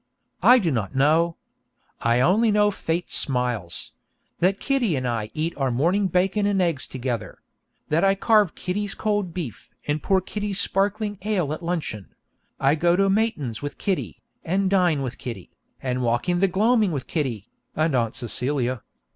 I 0.41 0.57
do 0.57 0.71
not 0.71 0.95
know. 0.95 1.37
I 1.99 2.21
only 2.21 2.49
know 2.49 2.71
Fate 2.71 3.11
smiles; 3.11 3.91
that 4.39 4.59
Kitty 4.59 4.95
and 4.95 5.07
I 5.07 5.29
eat 5.35 5.55
our 5.57 5.69
morning 5.69 6.07
bacon 6.07 6.47
and 6.47 6.59
eggs 6.59 6.87
together; 6.87 7.43
that 7.89 8.03
I 8.03 8.15
carve 8.15 8.55
Kitty's 8.55 8.95
cold 8.95 9.31
beef 9.31 9.69
and 9.85 10.01
pour 10.01 10.19
Kitty's 10.19 10.59
sparkling 10.59 11.19
ale 11.21 11.53
at 11.53 11.61
luncheon; 11.61 12.15
that 12.59 12.65
I 12.69 12.73
go 12.73 12.95
to 12.95 13.11
matins 13.11 13.61
with 13.61 13.77
Kitty, 13.77 14.23
and 14.43 14.71
dine 14.71 15.03
with 15.03 15.19
Kitty, 15.19 15.51
and 15.83 16.01
walk 16.01 16.27
in 16.27 16.39
the 16.39 16.47
gloaming 16.47 16.91
with 16.91 17.05
Kitty 17.05 17.51
and 17.75 17.93
Aunt 17.93 18.15
Celia. 18.15 18.81